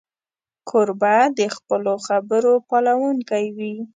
[0.69, 3.75] کوربه د خپلو خبرو پالونکی وي.